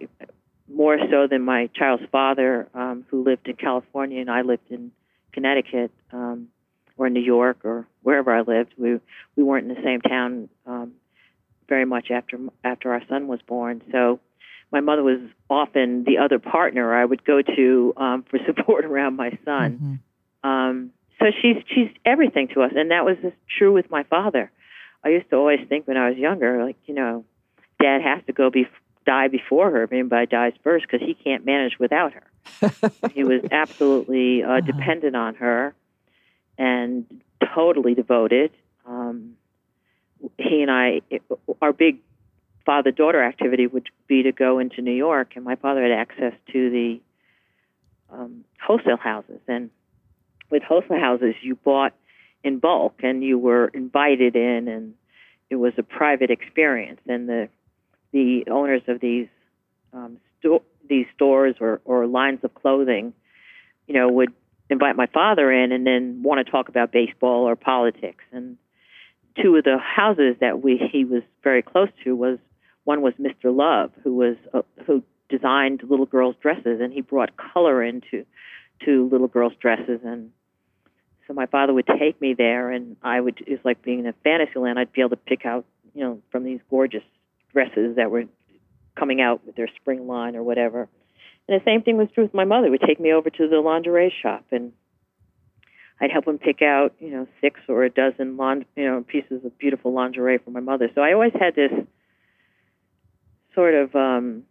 [0.68, 4.92] more so than my child's father, um, who lived in California and I lived in
[5.32, 6.50] Connecticut um,
[6.98, 8.74] or New York or wherever I lived.
[8.78, 9.00] We
[9.36, 10.94] we weren't in the same town um,
[11.70, 13.82] very much after after our son was born.
[13.92, 14.20] So
[14.72, 19.16] my mother was often the other partner I would go to um, for support around
[19.16, 20.02] my son.
[20.44, 20.50] Mm-hmm.
[20.50, 23.18] Um, so she's she's everything to us, and that was
[23.58, 24.52] true with my father.
[25.04, 27.26] I used to always think when I was younger, like you know,
[27.82, 28.68] Dad has to go be
[29.06, 29.84] die before her.
[29.84, 32.24] If anybody dies first because he can't manage without her.
[33.14, 34.62] he was absolutely uh, uh-huh.
[34.62, 35.74] dependent on her
[36.58, 37.06] and
[37.56, 38.52] totally devoted.
[38.86, 39.38] Um,
[40.38, 41.02] he and I,
[41.62, 42.00] our big
[42.68, 46.34] father daughter activity would be to go into New York, and my father had access
[46.52, 47.00] to the
[48.12, 49.40] um, wholesale houses.
[49.48, 49.70] And
[50.52, 51.94] with wholesale houses, you bought
[52.44, 54.94] in bulk and you were invited in, and
[55.50, 57.00] it was a private experience.
[57.08, 57.48] And the
[58.12, 59.28] the owners of these
[59.94, 63.14] um, sto- these stores or, or lines of clothing,
[63.88, 64.34] you know, would
[64.70, 68.24] invite my father in and then want to talk about baseball or politics.
[68.34, 68.58] And
[69.42, 72.40] two of the houses that we he was very close to was
[72.88, 73.54] one was Mr.
[73.54, 78.26] Love, who was uh, who designed little girls' dresses, and he brought color into
[78.86, 80.32] to little girls' dresses and
[81.28, 84.08] so my father would take me there and I would it was like being in
[84.08, 84.80] a fantasy land.
[84.80, 87.04] I'd be able to pick out, you know, from these gorgeous
[87.52, 88.24] dresses that were
[88.98, 90.88] coming out with their spring line or whatever.
[91.50, 92.72] And the same thing was true with my mother.
[92.72, 94.72] Would take me over to the lingerie shop and
[96.00, 99.44] I'd help him pick out, you know, six or a dozen, lawn, you know, pieces
[99.44, 100.90] of beautiful lingerie for my mother.
[100.96, 101.72] So I always had this
[103.58, 104.44] sort of, um,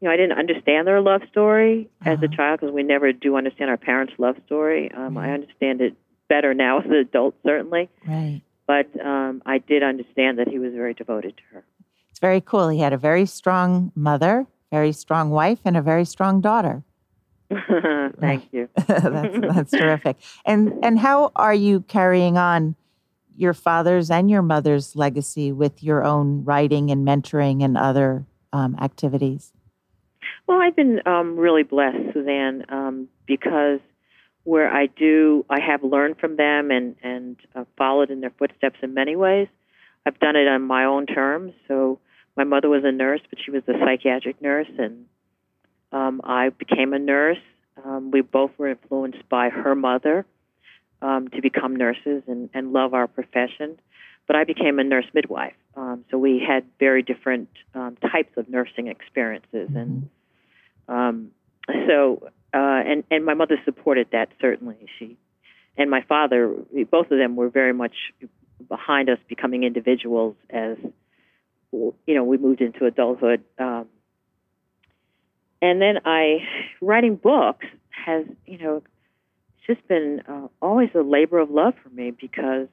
[0.00, 2.10] you know, I didn't understand their love story uh-huh.
[2.10, 2.36] as a uh-huh.
[2.36, 4.90] child because we never do understand our parents' love story.
[4.92, 5.30] Um, right.
[5.30, 5.94] I understand it
[6.28, 7.90] better now as an adult, certainly.
[8.06, 11.64] Right but um, I did understand that he was very devoted to her.
[12.10, 12.68] It's very cool.
[12.68, 16.82] He had a very strong mother, very strong wife, and a very strong daughter.
[18.20, 18.68] Thank you.
[18.86, 20.16] that's, that's terrific.
[20.44, 22.74] And and how are you carrying on
[23.36, 28.76] your father's and your mother's legacy with your own writing and mentoring and other um,
[28.80, 29.52] activities?
[30.46, 33.80] Well, I've been um, really blessed, Suzanne, um, because
[34.44, 38.78] where I do, I have learned from them and and uh, followed in their footsteps
[38.82, 39.48] in many ways.
[40.06, 41.52] I've done it on my own terms.
[41.66, 41.98] So
[42.36, 45.06] my mother was a nurse, but she was a psychiatric nurse, and
[45.90, 47.42] um, I became a nurse.
[47.84, 50.24] Um, we both were influenced by her mother
[51.02, 53.78] um, to become nurses and, and love our profession.
[54.26, 55.54] But I became a nurse midwife.
[55.76, 60.08] Um, so we had very different um, types of nursing experiences, and
[60.88, 61.30] um,
[61.86, 64.86] so uh, and and my mother supported that certainly.
[64.98, 65.16] She
[65.76, 66.54] and my father,
[66.90, 67.94] both of them were very much
[68.68, 70.76] behind us becoming individuals as
[71.72, 73.44] you know we moved into adulthood.
[73.58, 73.86] Um,
[75.60, 76.38] and then I
[76.80, 78.82] writing books has you know
[79.66, 82.68] just been uh, always a labor of love for me because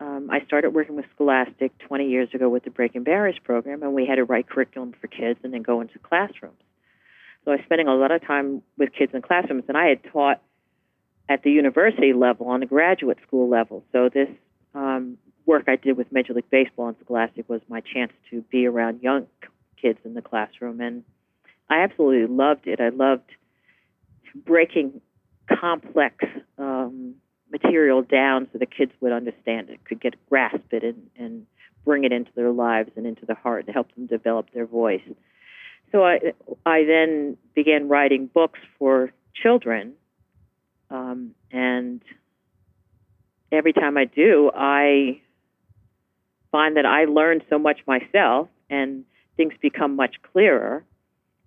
[0.00, 3.94] um, I started working with Scholastic 20 years ago with the Breaking Barriers program, and
[3.94, 6.60] we had to write curriculum for kids and then go into classrooms.
[7.44, 10.00] So I was spending a lot of time with kids in classrooms, and I had
[10.12, 10.40] taught
[11.28, 13.82] at the university level, on the graduate school level.
[13.92, 14.28] So this
[14.74, 18.66] um, work I did with Major League Baseball and Scholastic was my chance to be
[18.66, 19.26] around young
[19.80, 20.80] kids in the classroom.
[20.80, 21.02] And
[21.70, 22.80] I absolutely loved it.
[22.80, 23.30] I loved
[24.34, 25.00] breaking
[25.48, 26.24] complex
[26.58, 27.14] um,
[27.50, 31.46] material down so the kids would understand it, could get grasp it, and, and
[31.84, 35.02] bring it into their lives and into their heart, and help them develop their voice.
[35.92, 36.32] So I,
[36.66, 39.94] I then began writing books for children,
[40.90, 42.02] um, and
[43.52, 45.20] every time I do, I
[46.50, 49.04] find that I learn so much myself, and
[49.36, 50.84] things become much clearer.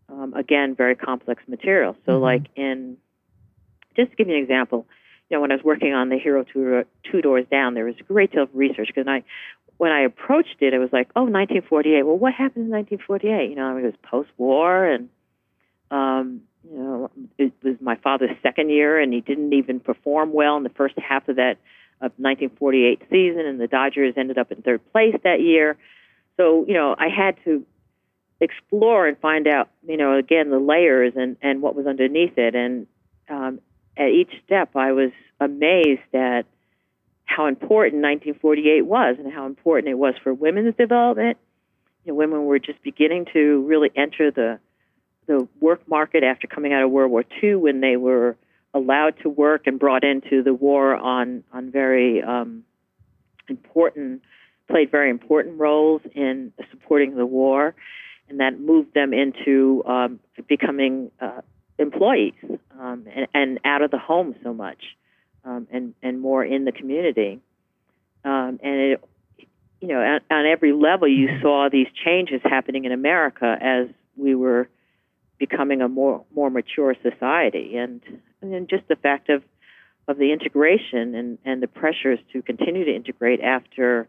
[0.09, 1.95] Um, again, very complex material.
[2.05, 2.23] So, mm-hmm.
[2.23, 2.97] like in,
[3.97, 4.85] just to give you an example,
[5.29, 7.95] you know, when I was working on the Hero Two, two Doors Down, there was
[7.99, 9.23] a great deal of research because I,
[9.77, 12.03] when I approached it, it was like, oh, 1948.
[12.03, 13.49] Well, what happened in 1948?
[13.49, 15.09] You know, it was post-war, and
[15.91, 20.57] um, you know, it was my father's second year, and he didn't even perform well
[20.57, 21.57] in the first half of that
[21.99, 25.77] of 1948 season, and the Dodgers ended up in third place that year.
[26.37, 27.65] So, you know, I had to
[28.39, 32.55] explore and find out, you know, again the layers and and what was underneath it.
[32.55, 32.87] And
[33.29, 33.59] um,
[33.97, 36.45] at each step, I was amazed at
[37.25, 41.37] how important 1948 was and how important it was for women's development.
[42.05, 44.59] You know, women were just beginning to really enter the
[45.27, 48.37] the work market after coming out of World War II when they were
[48.73, 52.63] allowed to work and brought into the war on on very um,
[53.49, 54.21] important
[54.69, 57.75] played very important roles in supporting the war,
[58.29, 61.41] and that moved them into um, becoming uh,
[61.77, 62.33] employees
[62.79, 64.83] um, and, and, out of the home so much,
[65.45, 67.39] um, and and more in the community.
[68.23, 69.03] Um, and it,
[69.79, 74.35] you know, on, on every level, you saw these changes happening in America as we
[74.35, 74.67] were
[75.37, 78.01] becoming a more more mature society, and
[78.41, 79.43] and then just the fact of
[80.07, 84.07] of the integration and, and the pressures to continue to integrate after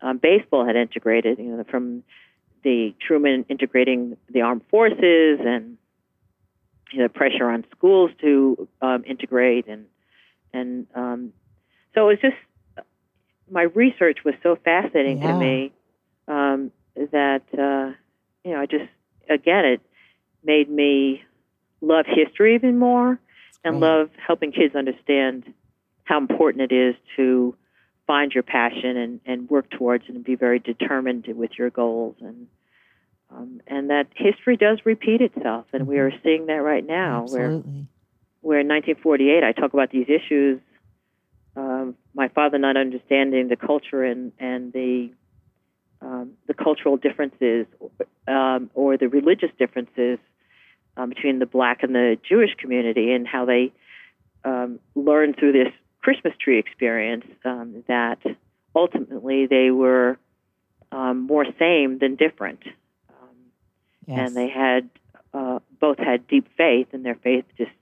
[0.00, 2.04] um, baseball had integrated, you know, from
[2.62, 5.78] the Truman integrating the armed forces and
[6.92, 9.86] you know, pressure on schools to um, integrate and
[10.52, 11.32] and um,
[11.94, 12.86] so it was just
[13.50, 15.32] my research was so fascinating yeah.
[15.32, 15.72] to me
[16.28, 17.94] um, that uh,
[18.44, 18.90] you know I just
[19.28, 19.80] again it
[20.44, 21.22] made me
[21.80, 23.18] love history even more
[23.64, 25.52] and love helping kids understand
[26.04, 27.54] how important it is to
[28.06, 32.14] find your passion and, and work towards it and be very determined with your goals
[32.20, 32.46] and
[33.30, 36.22] um, and that history does repeat itself and we are mm-hmm.
[36.22, 37.72] seeing that right now Absolutely.
[37.72, 37.86] where
[38.42, 40.60] where in 1948 I talk about these issues
[41.56, 45.10] um, my father not understanding the culture and and the
[46.02, 47.66] um, the cultural differences
[48.28, 50.18] um, or the religious differences
[50.96, 53.72] um, between the black and the Jewish community and how they
[54.44, 58.18] um, learned through this Christmas tree experience um, that
[58.74, 60.18] ultimately they were
[60.92, 62.60] um, more same than different.
[64.06, 64.28] Yes.
[64.28, 64.88] And they had
[65.34, 67.72] uh, both had deep faith, and their faith just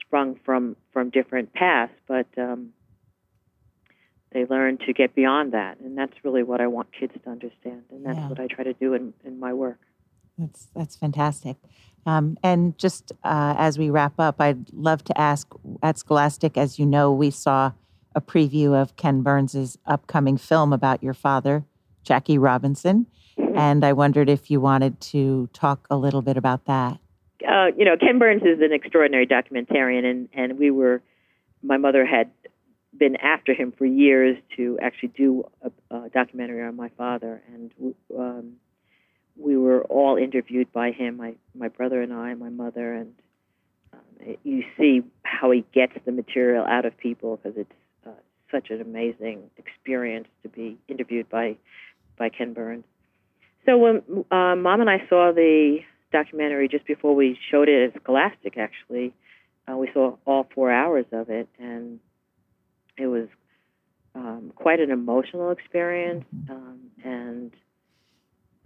[0.00, 2.70] sprung from, from different paths, but um,
[4.32, 5.78] they learned to get beyond that.
[5.80, 8.28] And that's really what I want kids to understand, and that's yeah.
[8.28, 9.78] what I try to do in, in my work.
[10.38, 11.56] That's, that's fantastic.
[12.06, 15.46] Um, and just uh, as we wrap up, I'd love to ask
[15.82, 17.72] at Scholastic, as you know, we saw
[18.14, 21.64] a preview of Ken Burns's upcoming film about your father,
[22.02, 23.06] Jackie Robinson.
[23.38, 23.56] Mm-hmm.
[23.56, 26.98] And I wondered if you wanted to talk a little bit about that.
[27.46, 31.02] Uh, you know, Ken Burns is an extraordinary documentarian, and, and we were,
[31.62, 32.30] my mother had
[32.96, 37.42] been after him for years to actually do a, a documentary on my father.
[37.52, 38.52] And um,
[39.36, 43.14] we were all interviewed by him, my my brother and I, my mother, and
[43.92, 47.72] um, you see how he gets the material out of people because it's
[48.06, 48.10] uh,
[48.50, 51.56] such an amazing experience to be interviewed by
[52.20, 52.84] by Ken Burns.
[53.66, 55.78] So when uh, Mom and I saw the
[56.12, 59.12] documentary just before we showed it at Scholastic, actually,
[59.66, 61.98] uh, we saw all four hours of it, and
[62.96, 63.26] it was
[64.14, 67.52] um, quite an emotional experience, um, and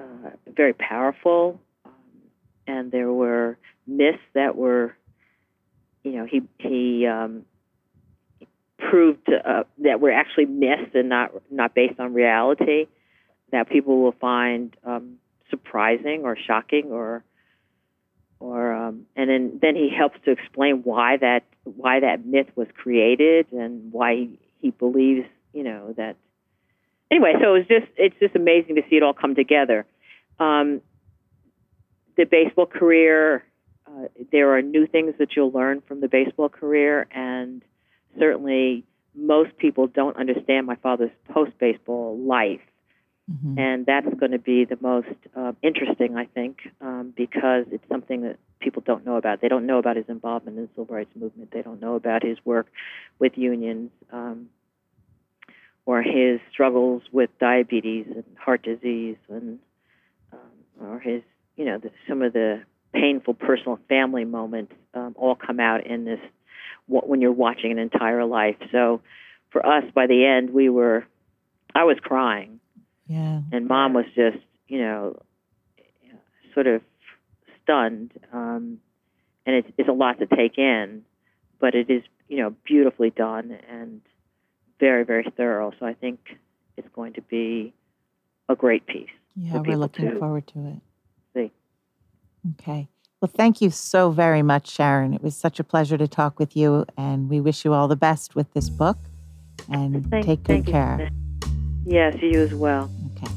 [0.01, 1.93] uh, very powerful, um,
[2.67, 4.97] and there were myths that were,
[6.03, 7.45] you know, he he um,
[8.79, 12.87] proved uh, that were actually myths and not not based on reality,
[13.55, 15.17] that people will find um,
[15.51, 17.25] surprising or shocking or
[18.41, 22.69] or um, and then then he helps to explain why that why that myth was
[22.75, 24.29] created and why
[24.61, 26.17] he, believes you know that
[27.11, 29.87] anyway, so it's just it's just amazing to see it all come together.
[30.39, 30.81] Um,
[32.17, 33.45] the baseball career,
[33.87, 37.63] uh, there are new things that you'll learn from the baseball career, and
[38.19, 38.85] certainly
[39.15, 42.61] most people don't understand my father's post baseball life.
[43.31, 43.59] Mm-hmm.
[43.59, 48.23] And that's going to be the most uh, interesting, I think, um, because it's something
[48.23, 49.41] that people don't know about.
[49.41, 51.51] They don't know about his involvement in the civil rights movement.
[51.51, 52.67] They don't know about his work
[53.19, 54.51] with unions um,
[55.87, 59.59] or his struggles with diabetes and heart disease, and
[60.33, 61.23] um, or his,
[61.57, 62.63] you know, the, some of the
[62.93, 66.21] painful personal family moments um, all come out in this
[66.87, 68.57] when you're watching an entire life.
[68.71, 69.01] So
[69.51, 71.07] for us, by the end, we were,
[71.75, 72.61] I was crying.
[73.07, 73.41] Yeah.
[73.53, 74.39] And mom was just,
[74.69, 75.21] you know,
[76.55, 76.83] sort of
[77.63, 78.13] stunned.
[78.33, 78.79] Um,
[79.47, 81.03] and it's, it's a lot to take in,
[81.61, 84.01] but it is, you know, beautifully done and
[84.81, 85.73] very, very thorough.
[85.79, 86.21] So I think
[86.77, 87.75] it's going to be
[88.49, 89.09] a great piece.
[89.37, 90.81] Yeah, we're looking to forward to it.
[91.35, 91.53] See.
[92.53, 92.89] Okay.
[93.21, 95.15] Well, thank you so very much, Sharon.
[95.15, 97.97] It was such a pleasure to talk with you, and we wish you all the
[97.97, 98.99] best with this book.
[99.71, 101.11] And thank, take good care.
[101.11, 101.24] You.
[101.87, 102.91] Yes, you as well.
[103.17, 103.33] Okay.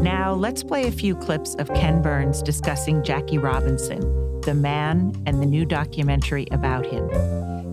[0.00, 4.00] Now, let's play a few clips of Ken Burns discussing Jackie Robinson,
[4.42, 7.08] the man, and the new documentary about him.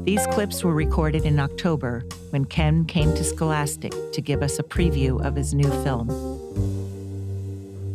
[0.05, 4.63] These clips were recorded in October when Ken came to Scholastic to give us a
[4.63, 6.35] preview of his new film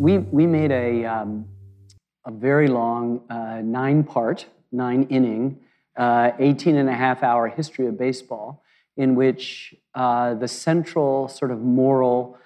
[0.01, 1.45] we, we made a, um,
[2.25, 5.61] a very long uh, nine part, nine inning,
[5.95, 8.63] uh, 18 and a half hour history of baseball
[8.97, 12.38] in which uh, the central sort of moral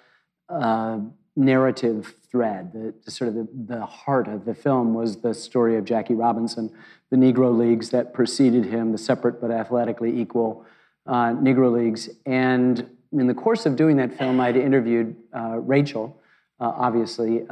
[0.49, 0.99] uh,
[1.35, 5.85] narrative thread, the, sort of the, the, heart of the film was the story of
[5.85, 6.71] Jackie Robinson,
[7.11, 10.65] the Negro Leagues that preceded him, the separate but athletically equal
[11.05, 12.09] uh, Negro Leagues.
[12.25, 16.19] And in the course of doing that film, I'd interviewed uh, Rachel,
[16.59, 17.45] uh, obviously,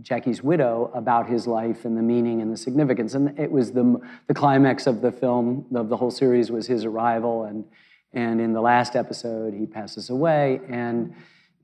[0.00, 3.14] Jackie's widow, about his life and the meaning and the significance.
[3.14, 6.84] And it was the, the climax of the film, of the whole series, was his
[6.84, 7.44] arrival.
[7.44, 7.64] And,
[8.12, 10.60] and in the last episode, he passes away.
[10.68, 11.14] And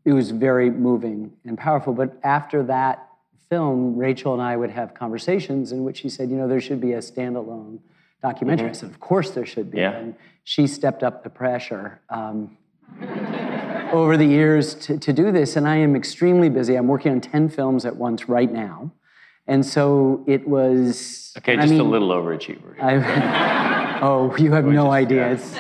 [0.05, 1.93] it was very moving and powerful.
[1.93, 3.09] But after that
[3.49, 6.81] film, Rachel and I would have conversations in which she said, you know, there should
[6.81, 7.81] be a standalone
[8.23, 8.69] documentary.
[8.69, 8.77] Mm-hmm.
[8.77, 9.79] I said, of course there should be.
[9.79, 9.93] Yeah.
[9.93, 12.01] And she stepped up the pressure.
[12.09, 12.57] Um,
[13.93, 16.77] over the years to, to do this, and I am extremely busy.
[16.77, 18.91] I'm working on 10 films at once right now.
[19.47, 21.33] And so it was.
[21.39, 22.81] Okay, just I mean, a little overachiever.
[22.81, 22.95] I,
[24.03, 25.33] oh, you have no idea.
[25.33, 25.55] It's,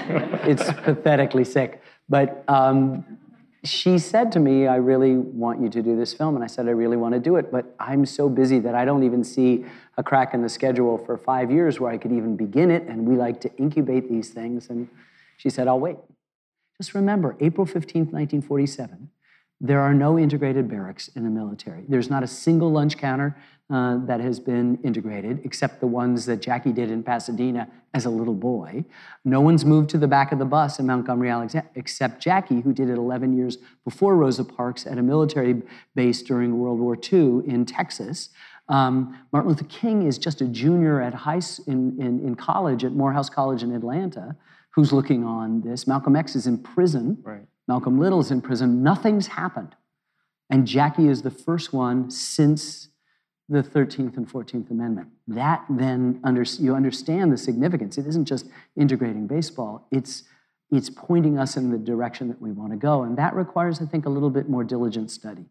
[0.47, 1.83] it's pathetically sick.
[2.09, 3.19] But um,
[3.65, 6.35] she said to me, I really want you to do this film.
[6.35, 7.51] And I said, I really want to do it.
[7.51, 9.65] But I'm so busy that I don't even see
[9.97, 12.85] a crack in the schedule for five years where I could even begin it.
[12.85, 14.71] And we like to incubate these things.
[14.71, 14.89] And
[15.37, 15.97] she said, I'll wait.
[16.77, 19.11] Just remember, April 15th, 1947,
[19.61, 21.85] there are no integrated barracks in the military.
[21.89, 23.37] There's not a single lunch counter
[23.69, 28.11] uh, that has been integrated, except the ones that Jackie did in Pasadena as a
[28.11, 28.85] little boy.
[29.25, 32.73] No one's moved to the back of the bus in Montgomery, Alexander, except Jackie, who
[32.73, 35.63] did it 11 years before Rosa Parks at a military
[35.95, 38.29] base during World War II in Texas.
[38.69, 42.93] Um, Martin Luther King is just a junior at high in, in, in college at
[42.93, 44.37] Morehouse College in Atlanta
[44.77, 45.87] who's looking on this.
[45.87, 47.19] Malcolm X is in prison.
[47.23, 47.47] Right.
[47.69, 48.83] Malcolm Little is in prison.
[48.83, 49.75] Nothing's happened.
[50.51, 52.89] And Jackie is the first one since
[53.49, 55.09] the 13th and 14th Amendment.
[55.29, 57.99] That then, under, you understand the significance.
[57.99, 58.47] It isn't just
[58.77, 60.25] integrating baseball, it's,
[60.71, 63.03] it's pointing us in the direction that we want to go.
[63.03, 65.47] And that requires, I think, a little bit more diligent study.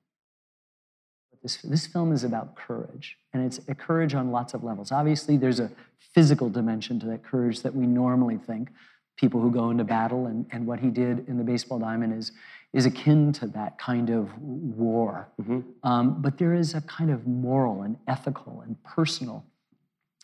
[1.41, 4.91] This, this film is about courage, and it's a courage on lots of levels.
[4.91, 5.69] Obviously, there's a
[6.15, 8.71] physical dimension to that courage that we normally think
[9.15, 10.27] people who go into battle.
[10.27, 12.31] And, and what he did in the baseball diamond is,
[12.73, 15.29] is akin to that kind of war.
[15.41, 15.61] Mm-hmm.
[15.83, 19.45] Um, but there is a kind of moral and ethical and personal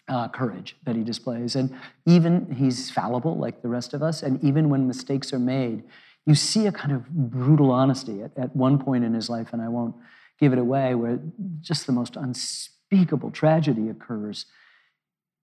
[0.08, 1.56] uh, courage that he displays.
[1.56, 1.74] And
[2.06, 4.24] even he's fallible like the rest of us.
[4.24, 5.84] And even when mistakes are made,
[6.26, 9.62] you see a kind of brutal honesty at, at one point in his life, and
[9.62, 9.96] I won't
[10.40, 11.20] give it away, where
[11.62, 14.46] just the most unspeakable tragedy occurs.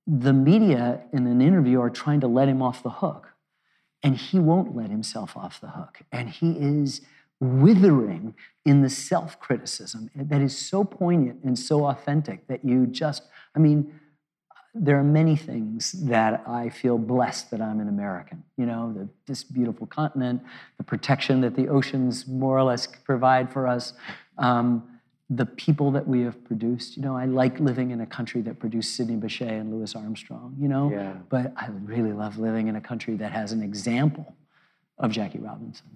[0.06, 3.32] The media in an interview are trying to let him off the hook
[4.02, 6.00] and he won't let himself off the hook.
[6.12, 7.00] And he is
[7.40, 8.34] withering
[8.64, 13.24] in the self criticism that is so poignant and so authentic that you just,
[13.54, 13.92] I mean,
[14.74, 18.44] there are many things that I feel blessed that I'm an American.
[18.56, 20.42] You know, the, this beautiful continent,
[20.76, 23.94] the protection that the oceans more or less provide for us.
[24.36, 24.97] Um,
[25.30, 26.96] the people that we have produced.
[26.96, 30.56] You know, I like living in a country that produced Sidney Bechet and Louis Armstrong,
[30.58, 31.14] you know, yeah.
[31.28, 34.34] but I really love living in a country that has an example
[34.98, 35.86] of Jackie Robinson.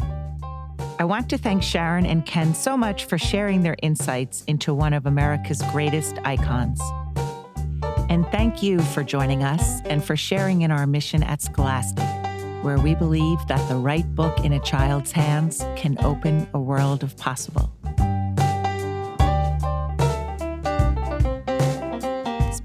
[0.98, 4.92] I want to thank Sharon and Ken so much for sharing their insights into one
[4.92, 6.80] of America's greatest icons.
[8.10, 12.06] And thank you for joining us and for sharing in our mission at Scholastic.
[12.62, 17.02] where we believe that the right book in a child's hands can open a world
[17.02, 17.72] of possible.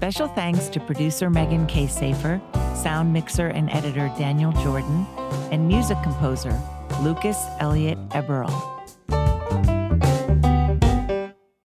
[0.08, 1.86] Special thanks to producer Megan K.
[1.86, 2.40] Safer,
[2.74, 5.06] sound mixer and editor Daniel Jordan,
[5.52, 6.58] and music composer
[7.02, 8.77] Lucas Elliott Eberl.